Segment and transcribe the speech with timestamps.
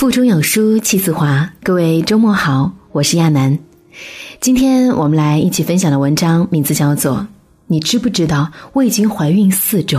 [0.00, 3.58] 腹中有书气自华，各位周末好，我是亚楠。
[4.40, 7.16] 今天我们来一起分享的文章名字叫做
[7.66, 9.98] 《你知不知道我已经怀孕四周》。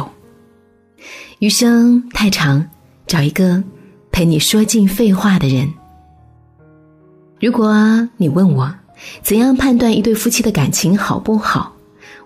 [1.38, 2.68] 余生太长，
[3.06, 3.64] 找一个
[4.12, 5.72] 陪你说尽废话的人。
[7.40, 8.74] 如果你问我
[9.22, 11.76] 怎样判断一对夫妻的感情好不好，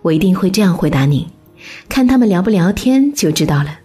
[0.01, 1.27] 我一定会这样回答你：
[1.89, 3.79] 看他们聊不聊天就知道了。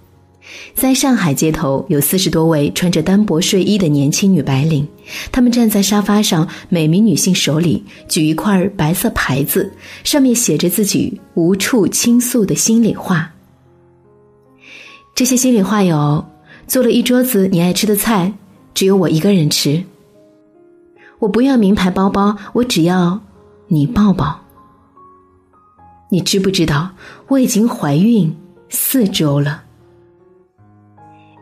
[0.74, 4.86] 在上海街头，有四十多位穿着单薄睡衣的年轻女白领，
[5.30, 9.72] 她们站在沙发上，每名女性手里举一块白色牌子，
[10.04, 13.32] 上面写着自己无处倾诉的心里话。
[15.14, 16.24] 这些心里话有：
[16.66, 18.32] 做了一桌子你爱吃的菜，
[18.72, 19.84] 只有我一个人吃；
[21.18, 23.20] 我不要名牌包包，我只要
[23.68, 24.40] 你抱抱。
[26.10, 26.90] 你知不知道
[27.28, 28.34] 我已经怀孕
[28.68, 29.64] 四周了？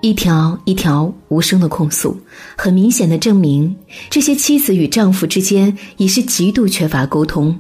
[0.01, 2.17] 一条一条无声的控诉，
[2.57, 3.75] 很明显的证明，
[4.09, 7.59] 这些妻子与丈夫之间已是极度缺乏沟通。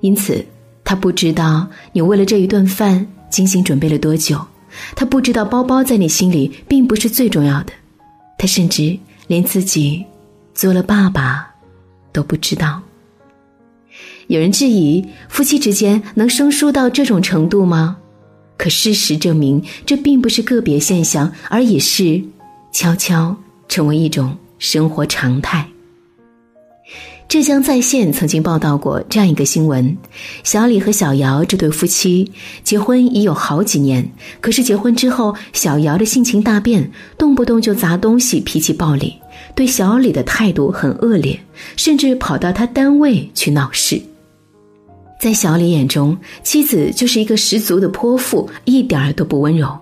[0.00, 0.44] 因此，
[0.82, 4.44] 他不知道你为了这一顿饭精心准备了多久，
[4.96, 7.72] 他不知道包包在你心里并不是最重要的，
[8.36, 10.04] 他甚至连自己
[10.54, 11.48] 做了爸爸
[12.12, 12.82] 都不知道。
[14.26, 17.98] 有人质疑，夫妻之间能生疏到这种程度吗？
[18.62, 22.22] 可事实证明，这并不是个别现象，而已是
[22.72, 23.36] 悄悄
[23.68, 25.66] 成为一种生活常态。
[27.28, 29.96] 浙江在线曾经报道过这样一个新闻：
[30.44, 32.30] 小李和小姚这对夫妻
[32.62, 34.08] 结婚已有好几年，
[34.40, 36.88] 可是结婚之后，小姚的性情大变，
[37.18, 39.12] 动不动就砸东西，脾气暴戾，
[39.56, 41.40] 对小李的态度很恶劣，
[41.74, 44.00] 甚至跑到他单位去闹事。
[45.22, 49.78] 在小李眼中，妻子就是一个十足的泼妇，一点儿都不温柔。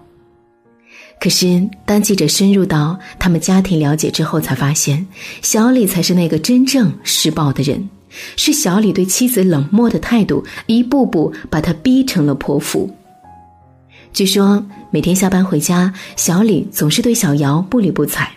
[1.19, 5.07] 可是，当记者深入到他们家庭了解之后，才发现
[5.41, 7.89] 小李才是那个真正施暴的人，
[8.37, 12.91] 是小李对妻子冷漠的态度，一步步把他逼成了泼妇。
[14.13, 18.29] 据说，每天下班回家，小李总是对小姚不理不睬，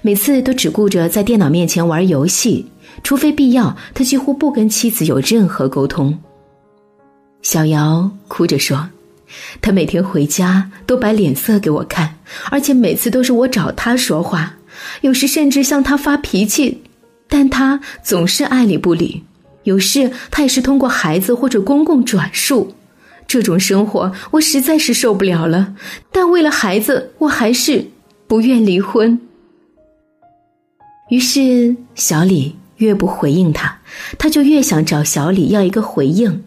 [0.00, 2.64] 每次都只顾着在电脑面前玩游戏，
[3.02, 6.16] 除非必要，他几乎不跟妻子有任何沟通。
[7.42, 8.88] 小姚哭着说
[9.60, 12.16] ：“他每天回家都摆脸色给我看，
[12.50, 14.54] 而且每次都是我找他说话，
[15.00, 16.82] 有时甚至向他发脾气，
[17.28, 19.24] 但他总是爱理不理。
[19.64, 22.74] 有事他也是通过孩子或者公公转述。
[23.26, 25.74] 这种生活我实在是受不了了，
[26.12, 27.86] 但为了孩子，我还是
[28.28, 29.20] 不愿离婚。”
[31.10, 33.80] 于是小李越不回应他，
[34.16, 36.44] 他就越想找小李要一个回应。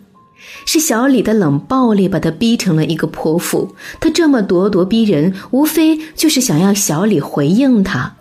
[0.66, 3.76] 是小李的冷暴力把他逼成了一个泼妇。
[4.00, 8.16] 他这么咄咄逼人，无非就是想要小李回应他，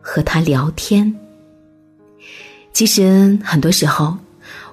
[0.00, 1.14] 和他聊天。
[2.72, 4.16] 其实很多时候，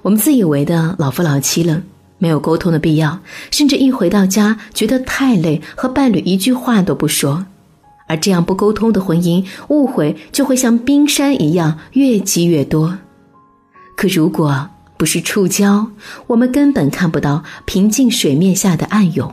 [0.02, 1.82] 我们自以为的老夫老妻了，
[2.18, 3.18] 没有沟通的必要，
[3.50, 7.46] 甚至一回到家觉得太累，和伴侣一句话都不说。
[8.08, 12.96] 而这样不沟通的婚姻，误会就会像冰山一样越积越多。
[13.96, 15.86] 可如果，不是触礁，
[16.26, 19.32] 我们根本看不到平静水面下的暗涌。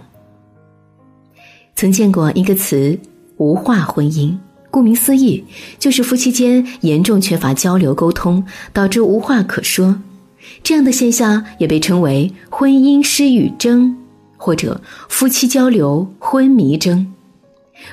[1.75, 2.97] 曾见过一个词
[3.37, 4.35] “无话婚姻”，
[4.69, 5.43] 顾名思义，
[5.79, 9.99] 就是夫妻间严重缺乏交流沟通，导致无话可说。
[10.61, 13.95] 这样的现象也被称为“婚姻失语症”
[14.37, 17.13] 或者“夫妻交流昏迷症”。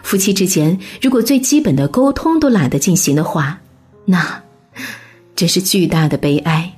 [0.03, 3.61] 夫妻之间如果最基本的沟通都懒得进行的话，
[4.05, 4.43] 那
[5.35, 6.73] 真是巨大的悲哀。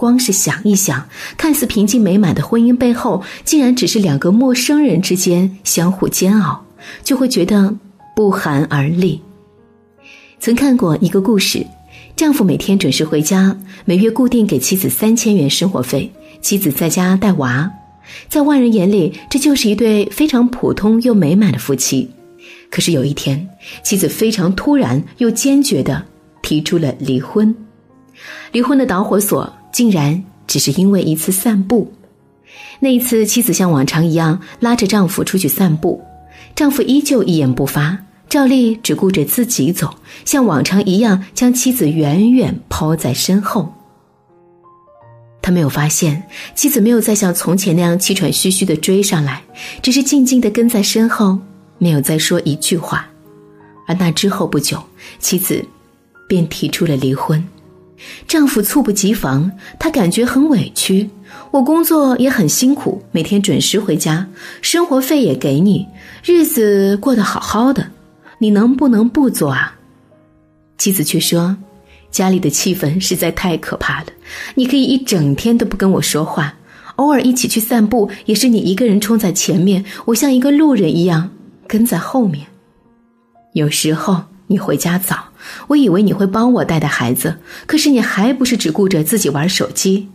[0.00, 1.06] 光是想一想，
[1.36, 6.64] 看似平静美满的婚姻背后，竟然只是两个陌生人之间相互煎熬，
[7.04, 7.76] 就会觉得
[8.16, 9.20] 不寒而栗。
[10.38, 11.66] 曾看过一个故事，
[12.16, 16.10] 丈夫每天准时回家，每月固定给妻子三千元生活费，
[16.40, 17.70] 妻子在家带娃，
[18.26, 22.08] 在外人眼里，这就是一对非常普通又美满的夫妻。
[22.70, 23.46] 可是有一天，
[23.84, 26.02] 妻子非常突然又坚决地
[26.40, 27.54] 提出了离婚，
[28.52, 29.52] 离婚的导火索。
[29.72, 31.92] 竟然只是因为一次散步，
[32.80, 36.02] 那一次妻子像往常一样拉着丈夫出去散步，
[36.54, 39.94] 丈夫依旧一言不发，照例只顾着自己走，
[40.24, 43.74] 像往常一样将妻子远远抛在身后。
[45.42, 46.24] 他没有发现
[46.54, 49.42] 妻子没有再像从前那样气喘吁吁的追上来，
[49.80, 51.38] 只是静静的跟在身后，
[51.78, 53.06] 没有再说一句话。
[53.86, 54.82] 而那之后不久，
[55.18, 55.64] 妻子
[56.28, 57.42] 便提出了离婚。
[58.26, 61.08] 丈夫猝不及防，他感觉很委屈。
[61.50, 64.26] 我工作也很辛苦，每天准时回家，
[64.62, 65.86] 生活费也给你，
[66.24, 67.86] 日子过得好好的，
[68.38, 69.76] 你能不能不做啊？
[70.78, 71.56] 妻子却说
[72.10, 74.06] ：“家里的气氛实在太可怕了，
[74.54, 76.54] 你可以一整天都不跟我说话，
[76.96, 81.30] 偶尔一起去散步，也是你一个人冲在前面，我像一个路人一样
[81.66, 82.46] 跟在后面。
[83.52, 85.24] 有时候你回家早，
[85.68, 90.08] 我以为你会帮我带带孩子，可是你还不是只顾着自己玩手机。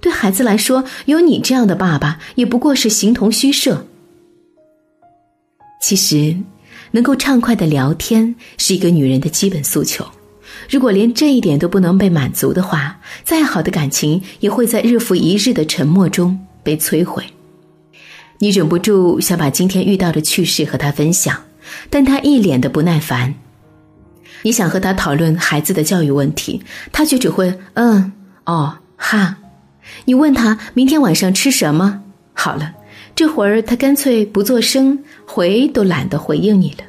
[0.00, 3.86] 对孩子来说，有你这样的爸爸也不过是形同虚设。
[5.80, 6.36] 其实。”
[6.94, 10.04] 能够畅快的聊天是一个女人的基本诉求，
[10.68, 17.24] 如果连这一点都不能被满足的话，再好的感情也会在日复一日的沉默中被摧毁。
[18.40, 21.44] 你忍不住想把今天遇到的趣事和他分享，
[21.88, 23.34] 但他一脸的不耐烦。
[24.42, 26.62] 你想和他讨论孩子的教育问题，
[26.92, 28.12] 他却只会嗯
[28.44, 29.38] 哦哈。
[30.04, 32.02] 你问他明天晚上吃什么，
[32.34, 32.74] 好了。
[33.14, 36.84] 这会儿他干脆不做声，回都懒得回应你了。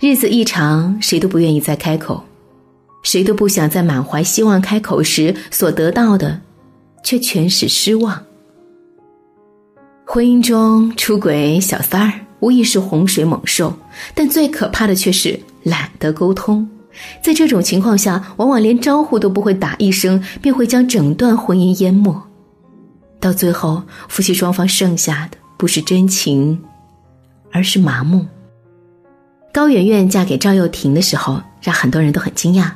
[0.00, 2.24] 日子一长，谁都不愿意再开口，
[3.02, 6.40] 谁都不想在满怀希望开口时所得到的，
[7.04, 8.24] 却全是失望。
[10.06, 13.74] 婚姻中出轨小三儿无疑是洪水猛兽，
[14.14, 16.68] 但最可怕的却是懒得沟通。
[17.22, 22.14] 在这种情况下，往往连招呼都不会打一声，便会将整段婚姻淹没。
[23.18, 26.60] 到最后，夫妻双方剩下的不是真情，
[27.50, 28.26] 而是麻木。
[29.52, 32.70] 高圆圆嫁给赵又廷的时候，让很多人都很惊讶：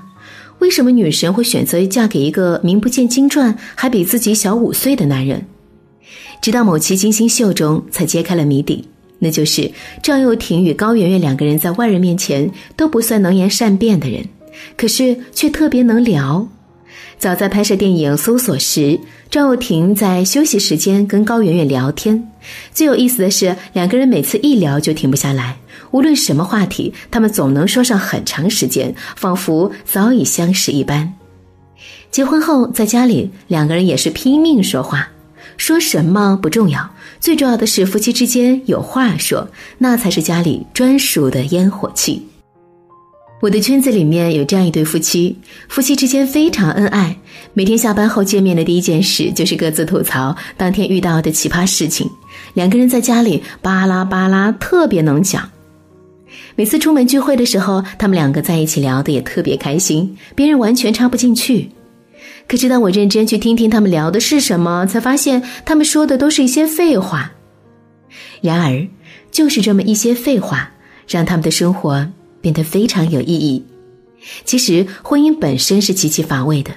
[0.60, 5.46] 为什么女神会选择嫁给一个名不见经传、还比自己小五岁的男人？
[6.40, 8.88] 直到某期金星秀中，才揭开了谜底，
[9.18, 9.70] 那就是
[10.02, 14.24] 赵又廷与高圆圆两个人在外人面前都不算能言善辩的人，
[14.76, 16.48] 可是却特别能聊。
[17.18, 22.30] 早在拍摄电影《搜索》时，赵又廷在休息时间跟高圆圆聊天。
[22.72, 25.56] 最有意思的是，两个人每次一聊就停不下来，
[25.92, 31.14] 无论什么话题，他们总能说上很长时间，仿佛早已相识一般。
[32.10, 35.08] 结婚后，在家里，两个人也是拼命说话，
[35.56, 36.88] 说什么不重要，
[37.18, 39.48] 最重要的是夫妻之间有话说，
[39.78, 42.26] 那才是家里专属的烟火气。
[43.40, 45.36] 我的圈子里面有这样一对夫妻，
[45.68, 47.16] 夫妻之间非常恩爱，
[47.52, 52.08] 每天下班后见面的第一件事就是各自吐槽当天遇到的奇葩事情。
[52.54, 55.48] 两个人在家里巴拉巴拉，特别能讲。
[56.54, 61.70] 每次出门聚会的时候，他们两个在一起聊的也特别开心，别人完全插不进去。
[62.48, 67.32] 可是当我认真去听听他们聊的是什么，才发现他们说的都是一些废话。
[68.40, 68.86] 然而，
[69.30, 70.70] 就是这么一些废话，
[71.08, 72.06] 让他们的生活。
[72.38, 73.64] 变得非常有意义。
[74.44, 76.70] 其实婚姻本身是极其乏味的，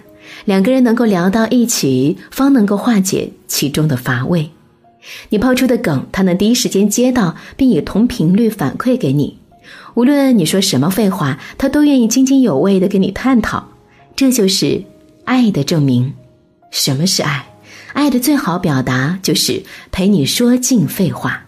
[0.46, 4.50] 两个人能够聊到一起，方能够化解其中的乏味。
[5.30, 9.38] 你抛出的梗，他能第一时间接到，并以同频率反馈给你。
[9.94, 13.68] 无论你说什么废话，他都愿意津津有味的跟你探讨。
[14.16, 14.84] 这就是
[15.30, 16.12] 爱的证明。
[16.72, 17.46] 什么是爱？
[17.94, 19.62] 爱的最好表达就是
[19.92, 21.46] 陪你说尽废话。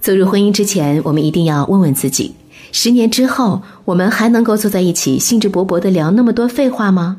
[0.00, 2.34] 走入婚姻之前，我们一定要问问自己。
[2.72, 7.18] 十年之后，我们还能够坐在一起，兴致勃勃的聊那么多废话吗？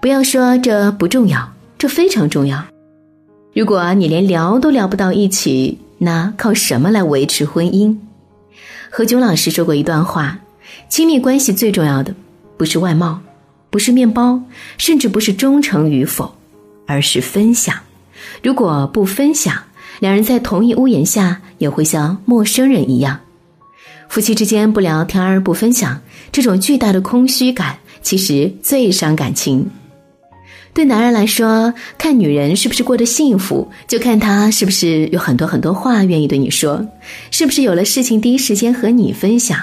[0.00, 2.64] 不要说这不重要，这非常重要。
[3.52, 7.94] 如果你连聊都聊不到一起，那靠什么来维持婚姻？
[8.90, 10.38] 何炅老师说过一段话：
[10.88, 12.14] 亲密关系最重要的，
[12.56, 13.20] 不是外貌，
[13.74, 14.40] 不是面包，
[14.78, 16.32] 甚至不是忠诚与否，
[16.86, 17.74] 而是分享。
[18.40, 19.64] 如果不分享，
[19.98, 23.18] 两人在同一屋檐下，也会像陌生人一样。
[24.08, 26.00] 夫妻之间不聊天儿不分享，
[26.30, 29.68] 这种巨大的空虚感其实最伤感情。
[30.72, 36.86] 对男人来说，看女人是不是过得幸福，就看她是不是有很多很多话愿意对你说，
[37.32, 39.58] 是不是有了事情第一时间和你分享。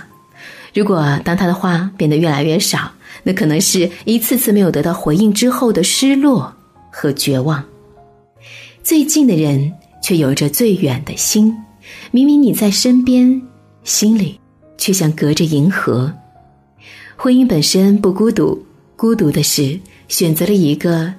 [0.73, 2.91] 如果当他的话变得越来越少，
[3.23, 6.53] 那可能是一次次没有得到回应之后的失落
[6.91, 7.63] 和绝望。
[8.81, 11.55] 最近的人却有着最远的心，
[12.11, 13.41] 明明你在身边。
[13.83, 14.39] 心里，
[14.77, 16.13] 却像隔着银河。
[17.17, 18.63] 婚姻本身不孤独，
[18.95, 21.11] 孤独的是选择了一个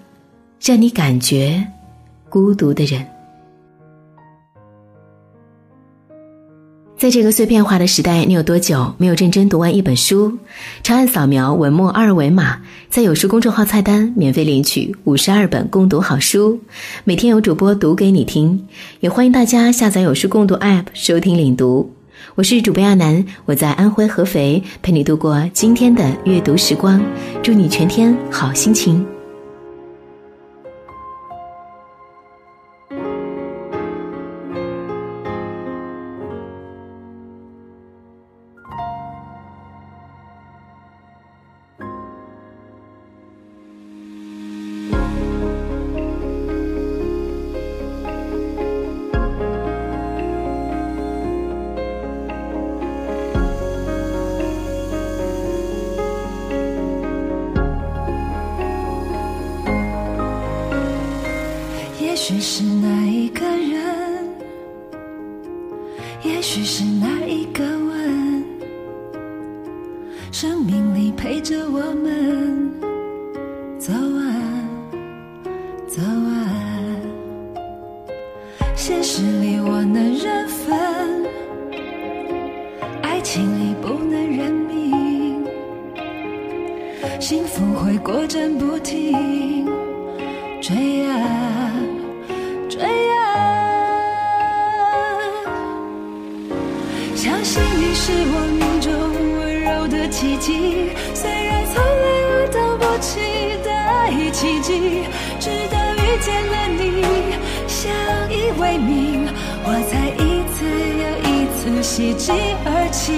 [0.61, 1.67] 让你感觉
[2.29, 3.05] 孤独的人。
[7.03, 10.39] 在这个碎片化的时代，你有多久没有认真读完一本书？
[10.85, 16.61] 长按扫描文末二维码，在有书公众号菜单免费领取五十二本共读好书，
[17.03, 18.69] 每天有主播读给你听。
[19.01, 21.93] 也欢迎大家下载有书共读 App 收听领读。
[22.37, 27.03] 我是主播亚楠，我在安徽合肥陪你度过今天的阅读时光，
[27.43, 29.05] 祝你全天好心情。
[62.25, 64.29] 许是那一个人，
[66.23, 68.45] 也许是那一个吻，
[70.31, 72.71] 生命里陪着我们
[73.77, 74.41] 走完，
[75.89, 76.47] 走完。
[78.77, 80.79] 现实里我能认分，
[83.03, 85.45] 爱情里不能认命，
[87.19, 89.67] 幸福会过阵不停，
[90.61, 91.52] 追啊
[98.05, 98.91] 是我命中
[99.39, 103.21] 温柔的奇迹，虽然从来我都不期
[103.63, 105.05] 待奇迹，
[105.39, 107.05] 直到遇见了你，
[107.69, 107.93] 相
[108.29, 109.29] 依为命，
[109.63, 110.67] 我才一次
[110.99, 112.33] 又一次喜极
[112.67, 113.13] 而泣。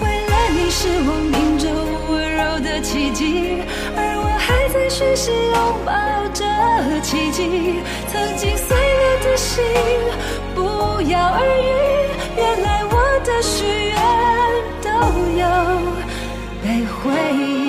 [0.00, 1.66] 为了你是我命中
[2.12, 3.64] 温柔的奇迹，
[3.96, 5.90] 而我还在学习拥抱
[6.32, 6.46] 着
[7.02, 7.82] 奇迹。
[8.06, 9.64] 曾经碎裂的心，
[10.54, 12.89] 不药而愈，原来我
[13.42, 13.96] 许愿
[14.82, 14.90] 都
[15.38, 15.46] 有
[16.62, 17.59] 被回应。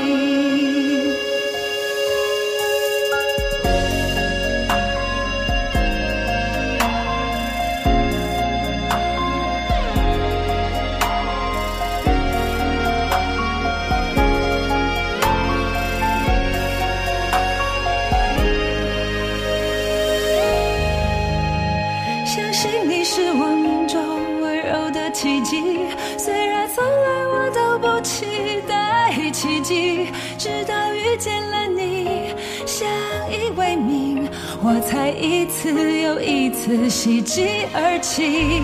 [33.71, 34.27] 黎明，
[34.61, 38.61] 我才一次又一次喜极而泣。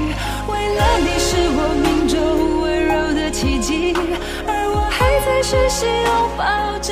[0.47, 3.93] 为了你是我命中温柔的奇迹，
[4.45, 6.91] 而我还在学习拥抱着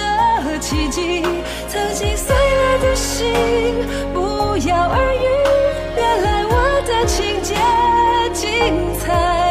[0.60, 1.24] 奇迹。
[1.67, 3.34] 曾经碎了的心，
[4.13, 5.27] 不药而愈，
[5.98, 6.53] 原来我
[6.88, 7.53] 的情节
[8.34, 9.44] 精彩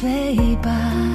[0.00, 1.07] 飞吧。